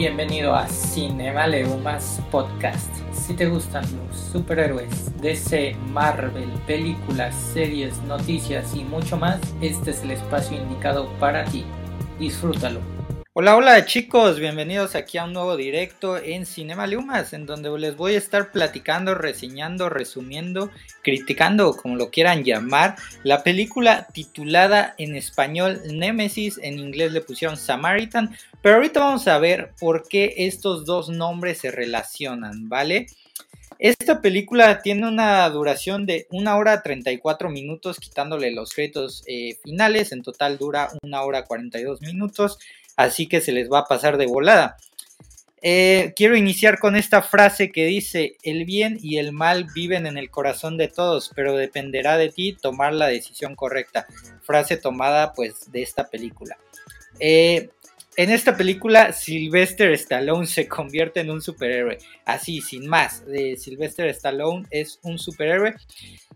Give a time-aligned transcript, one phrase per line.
[0.00, 2.88] Bienvenido a Cinema Leumas Podcast.
[3.12, 10.02] Si te gustan los superhéroes, DC, Marvel, películas, series, noticias y mucho más, este es
[10.02, 11.66] el espacio indicado para ti.
[12.18, 12.99] Disfrútalo.
[13.32, 17.96] Hola, hola chicos, bienvenidos aquí a un nuevo directo en Cinema Lumas, en donde les
[17.96, 20.68] voy a estar platicando, reseñando, resumiendo,
[21.04, 27.56] criticando, como lo quieran llamar, la película titulada en español Nemesis, en inglés le pusieron
[27.56, 33.06] Samaritan, pero ahorita vamos a ver por qué estos dos nombres se relacionan, ¿vale?
[33.78, 40.12] Esta película tiene una duración de 1 hora 34 minutos, quitándole los créditos eh, finales.
[40.12, 42.58] En total dura 1 hora 42 minutos
[42.96, 44.76] así que se les va a pasar de volada.
[45.62, 50.16] Eh, quiero iniciar con esta frase que dice, el bien y el mal viven en
[50.16, 54.06] el corazón de todos, pero dependerá de ti tomar la decisión correcta.
[54.42, 56.56] Frase tomada pues de esta película.
[57.18, 57.68] Eh,
[58.16, 63.22] en esta película Sylvester Stallone se convierte en un superhéroe, así sin más.
[63.32, 65.74] Eh, Sylvester Stallone es un superhéroe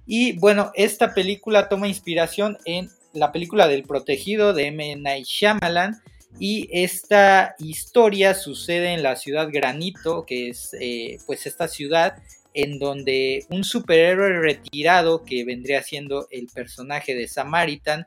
[0.07, 4.97] y bueno, esta película toma inspiración en la película del protegido de M.
[4.97, 6.01] Night Shyamalan
[6.39, 12.17] y esta historia sucede en la ciudad Granito, que es eh, pues esta ciudad
[12.55, 18.07] en donde un superhéroe retirado que vendría siendo el personaje de Samaritan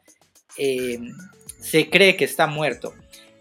[0.57, 1.13] em,
[1.59, 2.93] se cree que está muerto.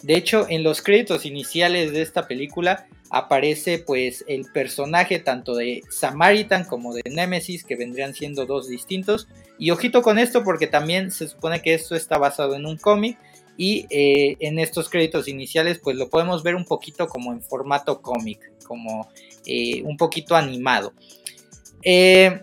[0.02, 5.82] De hecho, en los créditos iniciales de esta película aparece pues el personaje tanto de
[5.90, 9.28] Samaritan como de Nemesis que vendrían siendo dos distintos.
[9.58, 13.18] Y ojito con esto porque también se supone que esto está basado en un cómic
[13.56, 18.00] y eh, en estos créditos iniciales pues lo podemos ver un poquito como en formato
[18.02, 19.08] cómic, como
[19.46, 20.92] eh, un poquito animado.
[21.82, 22.42] Eh,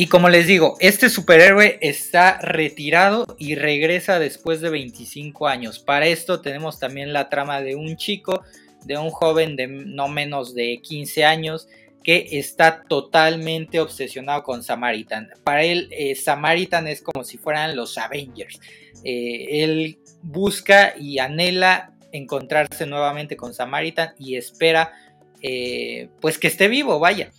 [0.00, 5.80] y como les digo, este superhéroe está retirado y regresa después de 25 años.
[5.80, 8.42] Para esto tenemos también la trama de un chico,
[8.84, 11.68] de un joven de no menos de 15 años,
[12.08, 15.28] que está totalmente obsesionado con Samaritan.
[15.44, 18.58] Para él, Samaritan es como si fueran los Avengers.
[19.04, 24.94] Eh, él busca y anhela encontrarse nuevamente con Samaritan y espera
[25.42, 27.30] eh, pues que esté vivo, vaya.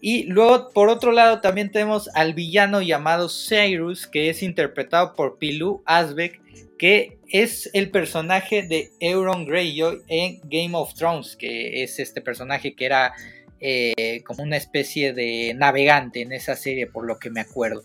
[0.00, 5.38] Y luego, por otro lado, también tenemos al villano llamado Cyrus, que es interpretado por
[5.38, 6.40] Pilu Asbeck,
[6.80, 12.74] que es el personaje de Euron Greyjoy en Game of Thrones, que es este personaje
[12.74, 13.12] que era
[13.60, 17.82] eh, como una especie de navegante en esa serie, por lo que me acuerdo.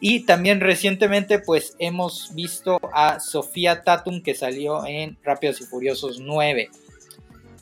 [0.00, 6.20] Y también recientemente pues hemos visto a Sofía Tatum que salió en Rápidos y Furiosos
[6.20, 6.70] 9.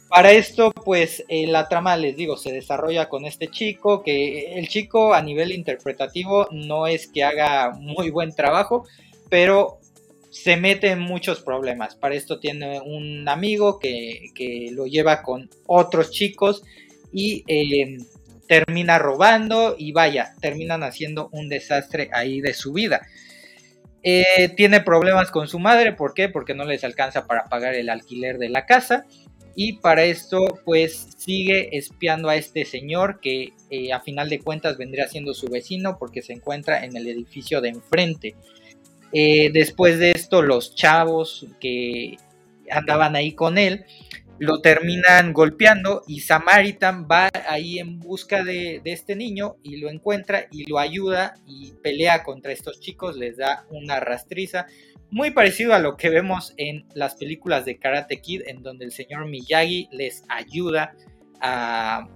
[0.09, 4.69] Para esto pues eh, la trama les digo se desarrolla con este chico que el
[4.69, 8.87] chico a nivel interpretativo no es que haga muy buen trabajo
[9.29, 9.81] pero
[10.31, 11.97] se mete en muchos problemas.
[11.97, 16.63] Para esto tiene un amigo que, que lo lleva con otros chicos
[17.13, 17.99] y eh,
[18.47, 23.07] termina robando y vaya, terminan haciendo un desastre ahí de su vida.
[24.03, 26.29] Eh, tiene problemas con su madre, ¿por qué?
[26.29, 29.07] Porque no les alcanza para pagar el alquiler de la casa.
[29.55, 34.79] Y para esto, pues sigue espiando a este señor que eh, a final de cuentas
[34.79, 38.37] vendría siendo su vecino porque se encuentra en el edificio de enfrente.
[39.11, 42.19] Después de esto, los chavos que
[42.71, 43.87] andaban ahí con él
[44.39, 50.47] lo terminan golpeando y Samaritan va ahí en busca de, este niño y lo encuentra
[50.51, 54.67] y lo ayuda y pelea contra estos chicos, les da una rastriza,
[55.11, 58.93] muy parecido a lo que vemos en las películas de Karate Kid, en donde el
[58.93, 60.95] señor Miyagi les ayuda
[61.41, 62.09] a,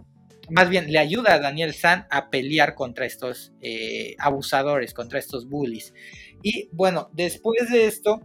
[0.50, 5.48] más bien le ayuda a Daniel San a pelear contra estos eh, abusadores, contra estos
[5.48, 5.94] bullies.
[6.42, 8.20] Y bueno, después de esto,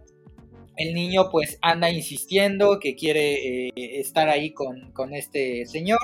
[0.77, 5.99] el niño pues anda insistiendo que quiere eh, estar ahí con, este señor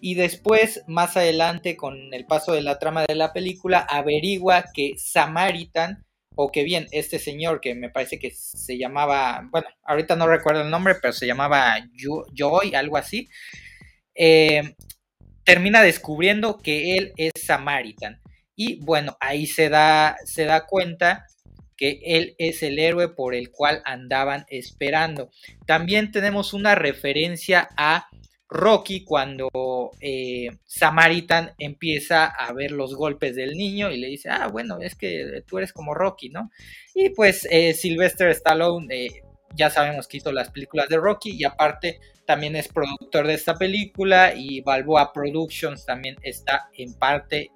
[0.00, 4.94] y después más adelante con el paso de la trama de la película averigua que
[4.98, 6.04] Samaritan
[6.36, 10.62] o que bien este señor que me parece que se llamaba bueno ahorita no recuerdo
[10.62, 11.74] el nombre pero se llamaba
[12.32, 13.28] Joy algo así
[14.14, 14.74] eh,
[15.44, 18.20] termina descubriendo que él es Samaritan.
[18.54, 21.26] Y bueno ahí se da se da cuenta
[21.80, 25.30] que él es el héroe por el cual andaban esperando.
[25.66, 28.06] También tenemos una referencia a
[28.50, 29.48] Rocky cuando
[29.98, 34.94] eh, Samaritan empieza a ver los golpes del niño y le dice, ah, bueno, es
[34.94, 36.50] que tú eres como Rocky, ¿no?
[36.94, 39.22] Y pues eh, Sylvester Stallone, eh,
[39.56, 43.56] ya sabemos que hizo las películas de Rocky y aparte también es productor de esta
[43.56, 47.50] película y Balboa Productions también está en parte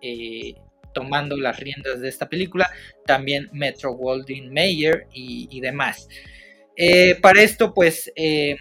[0.94, 2.70] tomando las riendas de esta película,
[3.05, 6.08] también Metro Goldwyn Mayer y, demás.
[6.76, 8.56] Eh, para esto, pues, eh,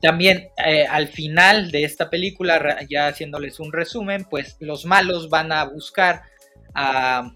[0.00, 5.50] También eh, al final de esta película, ya haciéndoles un resumen, pues los malos van
[5.50, 6.22] a buscar
[6.74, 7.32] a,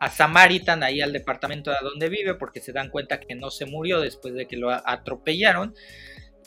[0.00, 3.66] a Samaritan ahí al departamento de donde vive porque se dan cuenta que no se
[3.66, 5.74] murió después de que lo atropellaron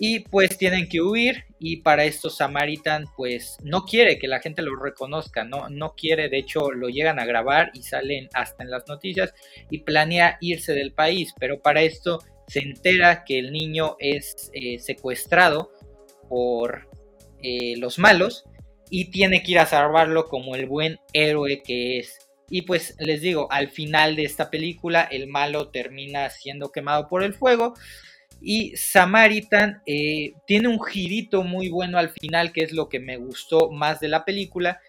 [0.04, 4.64] y pues tienen que huir y para esto Samaritan pues no quiere que la gente
[4.64, 8.72] lo reconozca, no, no quiere, de hecho lo llegan a grabar y salen hasta en
[8.72, 9.32] las noticias
[9.70, 12.18] y planea irse del país, pero para esto
[12.48, 15.72] se entera que el niño es eh, secuestrado
[16.28, 16.90] por
[17.44, 18.46] eh, los malos
[18.90, 22.18] y tiene que ir a salvarlo como el buen héroe que es.
[22.50, 27.22] Y pues les digo, al final de esta película el malo termina siendo quemado por
[27.22, 27.76] el fuego
[28.42, 33.18] y Samaritan eh, tiene un girito muy bueno al final, que es lo que me
[33.18, 34.80] gustó más de la película.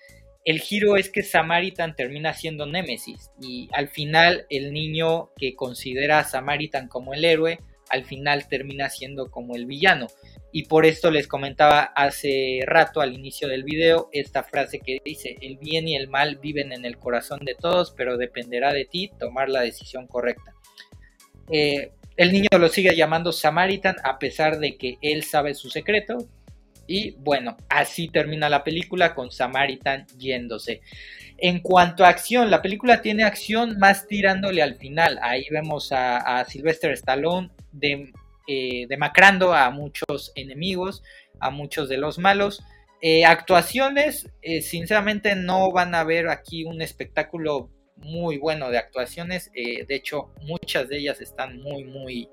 [0.44, 6.18] El giro es que Samaritan termina siendo Némesis y al final el niño que considera
[6.18, 7.60] a Samaritan como el héroe,
[7.90, 10.06] al final termina siendo como el villano.
[10.50, 15.36] Y por esto les comentaba hace rato al inicio del video esta frase que dice,
[15.40, 19.10] el bien y el mal viven en el corazón de todos, pero dependerá de ti
[19.18, 20.54] tomar la decisión correcta.
[21.50, 26.28] Eh, el niño lo sigue llamando Samaritan a pesar de que él sabe su secreto.
[26.86, 30.82] Y bueno, así termina la película con Samaritan yéndose.
[31.38, 35.18] En cuanto a acción, la película tiene acción más tirándole al final.
[35.22, 37.50] Ahí vemos a, Sylvester Stallone
[38.46, 41.02] eh, demacrando a muchos enemigos,
[41.40, 42.62] a muchos de los malos.
[43.00, 49.50] Eh, actuaciones, eh, sinceramente no van a ver aquí un espectáculo muy bueno de actuaciones.
[49.54, 52.28] Eh, de hecho, muchas de ellas están muy, muy,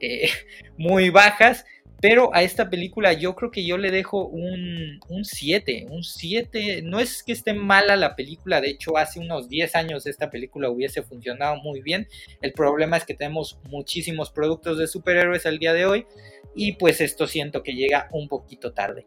[0.00, 0.28] eh,
[0.76, 1.64] muy bajas.
[2.00, 6.80] Pero a esta película yo creo que yo le dejo un 7, un 7.
[6.82, 10.70] No es que esté mala la película, de hecho hace unos 10 años esta película
[10.70, 12.08] hubiese funcionado muy bien.
[12.40, 16.06] El problema es que tenemos muchísimos productos de superhéroes al día de hoy
[16.54, 19.04] y pues esto siento que llega un poquito tarde.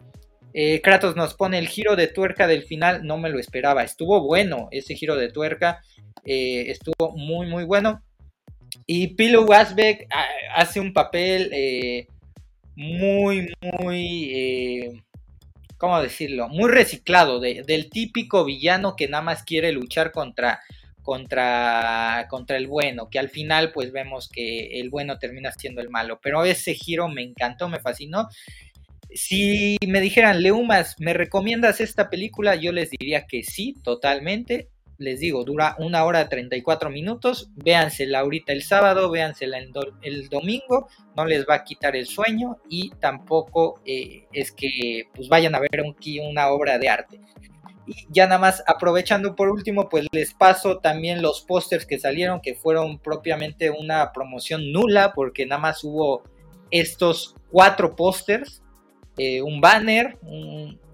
[0.54, 3.84] Eh, Kratos nos pone el giro de tuerca del final, no me lo esperaba.
[3.84, 5.82] Estuvo bueno ese giro de tuerca,
[6.24, 8.04] eh, estuvo muy, muy bueno.
[8.86, 12.08] Y Pilo Wasbeck ah, hace un papel eh,
[12.76, 15.04] muy, muy,
[15.78, 16.50] ¿cómo decirlo?
[16.50, 20.60] Muy reciclado, del típico villano que nada más quiere luchar contra,
[21.04, 25.90] contra, contra el bueno, que al final pues vemos que el bueno termina siendo el
[25.90, 26.20] malo.
[26.22, 28.28] Pero ese giro me encantó, me fascinó
[29.16, 32.56] si me dijeran, Leumas, ¿me recomiendas esta película?
[32.56, 34.70] Yo les diría que sí, totalmente.
[34.98, 37.50] Les digo, dura una hora 34 minutos.
[37.56, 40.88] Véansela ahorita el sábado, véansela el, domingo.
[41.16, 45.60] No les va a quitar el sueño y tampoco eh, es que pues vayan a
[45.60, 47.20] ver aquí una obra de arte.
[47.86, 52.40] Y ya nada más aprovechando por último, pues les paso también los pósters que salieron,
[52.40, 56.24] que fueron propiamente una promoción nula, porque nada más hubo
[56.72, 58.63] estos cuatro pósters
[59.18, 60.18] eh, un banner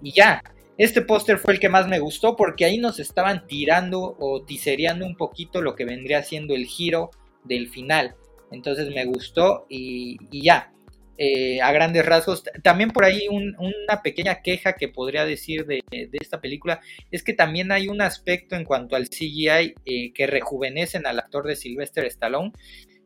[0.02, 0.42] y ya.
[0.78, 5.04] Este póster fue el que más me gustó porque ahí nos estaban tirando o tisereando
[5.04, 7.10] un poquito lo que vendría siendo el giro
[7.44, 8.14] del final.
[8.50, 10.72] Entonces me gustó y, ya.
[11.18, 12.42] Eh, a grandes rasgos.
[12.62, 15.82] También por ahí una pequeña queja que podría decir de,
[16.12, 16.80] esta película
[17.10, 21.46] es que también hay un aspecto en cuanto al CGI eh, que rejuvenecen al actor
[21.46, 22.52] de Sylvester Stallone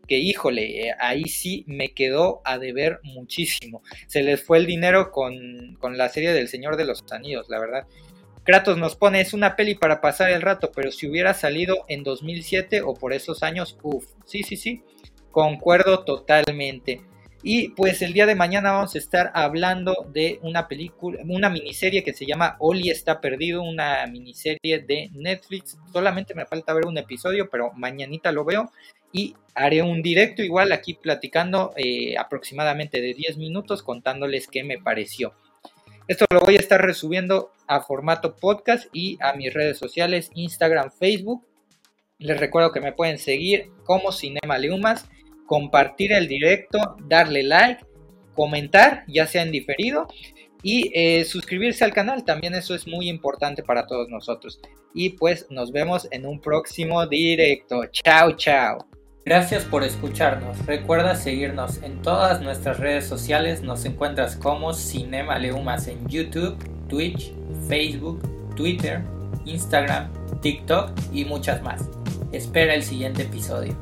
[0.07, 3.83] que híjole, eh, ahí sí me quedó a deber muchísimo.
[4.07, 7.87] Se les fue el dinero con, la serie del Señor de los Anillos, la verdad.
[8.45, 12.03] Kratos nos pone, es una peli para pasar el rato, pero si hubiera salido en
[12.03, 14.83] 2007 o por esos años, uff, sí, sí, sí,
[15.31, 17.01] concuerdo totalmente.
[17.43, 22.03] Y pues el día de mañana vamos a estar hablando de una película, una miniserie
[22.03, 25.77] que se llama Oli está perdido, una miniserie de Netflix.
[25.93, 28.71] Solamente me falta ver un episodio, pero mañanita lo veo
[29.15, 34.79] y haré un directo igual aquí platicando eh, aproximadamente de 10 minutos contándoles qué me
[34.79, 35.33] pareció.
[36.09, 40.91] Esto lo voy a estar resubiendo a formato podcast y a mis redes sociales Instagram,
[40.91, 41.47] Facebook.
[42.19, 45.09] Les recuerdo que me pueden seguir como Cinema Leumas,
[45.47, 47.87] compartir el directo, darle like,
[48.35, 50.09] comentar, ya sea en diferido,
[50.63, 52.25] y eh, suscribirse al canal.
[52.25, 54.61] También eso es muy importante para todos nosotros.
[54.93, 57.85] Y pues nos vemos en un próximo directo.
[57.93, 58.94] Chao, chao.
[59.25, 60.67] Gracias por escucharnos.
[60.67, 63.63] Recuerda seguirnos en todas nuestras redes sociales.
[63.63, 67.33] Nos encuentras como Cinema Leumas en YouTube, Twitch,
[67.67, 68.21] Facebook,
[68.55, 69.01] Twitter,
[69.47, 70.11] Instagram,
[70.43, 71.89] TikTok y muchas más.
[72.33, 73.75] Espera el siguiente episodio.